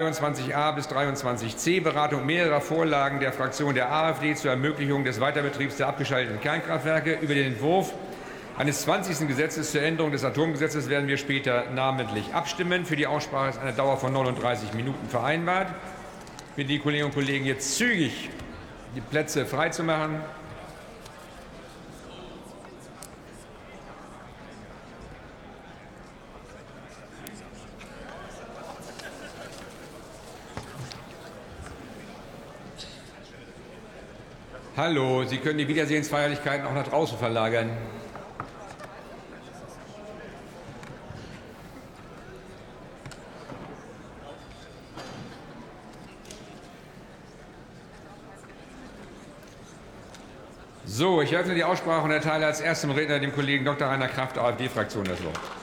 [0.00, 5.88] 23a bis 23c Beratung mehrerer Vorlagen der Fraktion der AfD zur Ermöglichung des Weiterbetriebs der
[5.88, 7.14] abgeschalteten Kernkraftwerke.
[7.14, 7.92] Über den Entwurf
[8.56, 9.26] eines 20.
[9.26, 12.84] Gesetzes zur Änderung des Atomgesetzes werden wir später namentlich abstimmen.
[12.84, 15.66] Für die Aussprache ist eine Dauer von 39 Minuten vereinbart.
[16.50, 18.30] Ich bitte die Kolleginnen und Kollegen jetzt zügig
[18.94, 20.20] die Plätze freizumachen.
[34.78, 37.68] Hallo, Sie können die Wiedersehensfeierlichkeiten auch nach draußen verlagern.
[50.84, 53.88] So, ich eröffne die Aussprache und erteile als erstem Redner dem Kollegen Dr.
[53.88, 55.57] Rainer Kraft, AfD-Fraktion, das Wort.